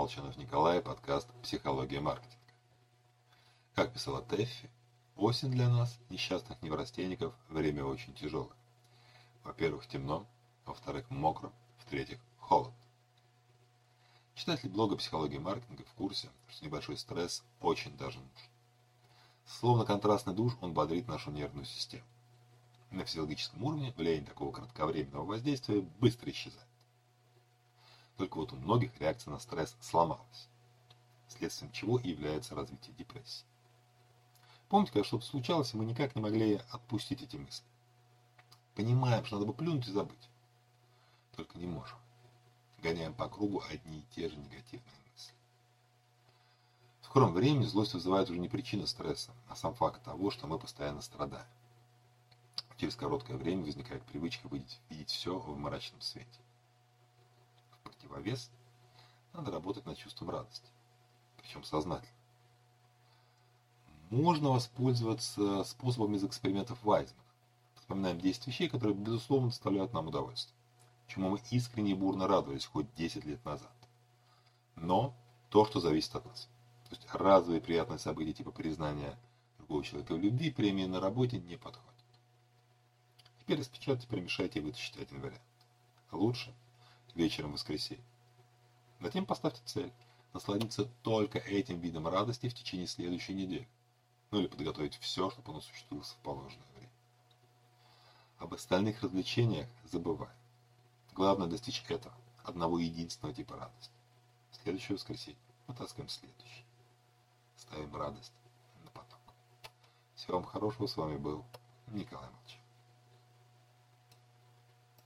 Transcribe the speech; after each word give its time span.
Молчанов 0.00 0.38
Николай, 0.38 0.80
подкаст 0.80 1.28
«Психология 1.42 2.00
маркетинга». 2.00 2.34
Как 3.74 3.92
писала 3.92 4.22
Тэффи, 4.22 4.70
осень 5.14 5.50
для 5.50 5.68
нас, 5.68 5.98
несчастных 6.08 6.62
неврастенников, 6.62 7.34
время 7.50 7.84
очень 7.84 8.14
тяжелое. 8.14 8.56
Во-первых, 9.44 9.86
темно, 9.86 10.26
во-вторых, 10.64 11.10
мокро, 11.10 11.52
в-третьих, 11.80 12.18
холод. 12.38 12.72
Читатель 14.34 14.70
блога 14.70 14.96
«Психология 14.96 15.38
маркетинга» 15.38 15.84
в 15.84 15.92
курсе, 15.92 16.30
что 16.48 16.64
небольшой 16.64 16.96
стресс 16.96 17.44
очень 17.60 17.94
даже 17.98 18.20
нужен. 18.20 18.48
Словно 19.44 19.84
контрастный 19.84 20.32
душ, 20.32 20.56
он 20.62 20.72
бодрит 20.72 21.08
нашу 21.08 21.30
нервную 21.30 21.66
систему. 21.66 22.06
На 22.90 23.04
физиологическом 23.04 23.62
уровне 23.64 23.92
влияние 23.98 24.24
такого 24.24 24.50
кратковременного 24.50 25.26
воздействия 25.26 25.82
быстро 25.82 26.30
исчезает. 26.30 26.69
Только 28.20 28.36
вот 28.36 28.52
у 28.52 28.56
многих 28.56 29.00
реакция 29.00 29.30
на 29.30 29.38
стресс 29.38 29.74
сломалась, 29.80 30.46
следствием 31.26 31.72
чего 31.72 31.98
и 31.98 32.10
является 32.10 32.54
развитие 32.54 32.94
депрессии. 32.94 33.46
Помните, 34.68 34.92
когда 34.92 35.06
что-то 35.06 35.24
случалось, 35.24 35.72
и 35.72 35.78
мы 35.78 35.86
никак 35.86 36.14
не 36.14 36.20
могли 36.20 36.60
отпустить 36.70 37.22
эти 37.22 37.38
мысли. 37.38 37.64
Понимаем, 38.74 39.24
что 39.24 39.36
надо 39.36 39.46
бы 39.46 39.54
плюнуть 39.54 39.88
и 39.88 39.92
забыть. 39.92 40.28
Только 41.34 41.56
не 41.56 41.64
можем. 41.64 41.96
Гоняем 42.82 43.14
по 43.14 43.26
кругу 43.26 43.62
одни 43.70 44.00
и 44.00 44.14
те 44.14 44.28
же 44.28 44.36
негативные 44.36 45.00
мысли. 45.14 45.32
В 47.00 47.06
скором 47.06 47.32
времени 47.32 47.64
злость 47.64 47.94
вызывает 47.94 48.28
уже 48.28 48.38
не 48.38 48.50
причина 48.50 48.86
стресса, 48.86 49.32
а 49.48 49.56
сам 49.56 49.72
факт 49.72 50.04
того, 50.04 50.30
что 50.30 50.46
мы 50.46 50.58
постоянно 50.58 51.00
страдаем. 51.00 51.48
Через 52.76 52.96
короткое 52.96 53.38
время 53.38 53.64
возникает 53.64 54.02
привычка 54.02 54.46
видеть, 54.48 54.78
видеть 54.90 55.08
все 55.08 55.38
в 55.38 55.56
мрачном 55.56 56.02
свете 56.02 56.38
противовес, 58.10 58.50
надо 59.32 59.50
работать 59.50 59.86
над 59.86 59.96
чувством 59.96 60.30
радости, 60.30 60.68
причем 61.40 61.62
сознательно. 61.62 62.14
Можно 64.10 64.50
воспользоваться 64.50 65.62
способом 65.64 66.16
из 66.16 66.24
экспериментов 66.24 66.82
Вайзмана. 66.82 67.22
Вспоминаем 67.76 68.20
10 68.20 68.46
вещей, 68.48 68.68
которые, 68.68 68.96
безусловно, 68.96 69.48
доставляют 69.48 69.92
нам 69.92 70.08
удовольствие, 70.08 70.56
чему 71.06 71.30
мы 71.30 71.40
искренне 71.50 71.92
и 71.92 71.94
бурно 71.94 72.26
радовались 72.26 72.66
хоть 72.66 72.92
10 72.94 73.24
лет 73.24 73.44
назад. 73.44 73.72
Но 74.74 75.14
то, 75.48 75.64
что 75.64 75.80
зависит 75.80 76.14
от 76.16 76.26
нас. 76.26 76.48
То 76.88 76.96
есть 76.96 77.06
разовые 77.12 77.60
приятные 77.60 78.00
события 78.00 78.32
типа 78.32 78.50
признания 78.50 79.16
другого 79.58 79.84
человека 79.84 80.14
в 80.14 80.18
любви, 80.18 80.50
премии 80.50 80.86
на 80.86 81.00
работе 81.00 81.38
не 81.38 81.56
подходят. 81.56 81.86
Теперь 83.38 83.60
распечатайте, 83.60 84.08
перемешайте 84.08 84.58
и 84.58 84.62
вытащите 84.62 85.02
один 85.02 85.20
вариант. 85.20 85.42
Лучше 86.10 86.52
вечером 87.14 87.52
воскресенья. 87.52 88.04
Затем 89.00 89.26
поставьте 89.26 89.62
цель– 89.64 89.92
насладиться 90.32 90.84
только 91.02 91.38
этим 91.38 91.80
видом 91.80 92.06
радости 92.06 92.48
в 92.48 92.54
течение 92.54 92.86
следующей 92.86 93.34
недели. 93.34 93.68
Ну 94.30 94.40
или 94.40 94.46
подготовить 94.46 94.96
все, 94.98 95.30
чтобы 95.30 95.52
он 95.52 95.58
осуществился 95.58 96.14
в 96.14 96.18
положенное 96.18 96.66
время. 96.76 96.92
Об 98.38 98.54
остальных 98.54 99.02
развлечениях 99.02 99.68
забываем. 99.84 100.34
Главное 101.14 101.48
достичь 101.48 101.84
этого, 101.88 102.14
одного 102.44 102.78
единственного 102.78 103.34
типа 103.34 103.56
радости. 103.56 103.92
В 104.52 104.56
следующее 104.62 104.96
воскресенье 104.96 105.40
вытаскиваем 105.66 106.08
следующий. 106.08 106.64
Ставим 107.56 107.94
радость 107.94 108.32
на 108.84 108.90
поток. 108.90 109.20
Всего 110.14 110.38
вам 110.38 110.44
хорошего. 110.44 110.86
С 110.86 110.96
вами 110.96 111.16
был 111.16 111.44
Николай 111.88 112.30
Молчев. 112.30 112.60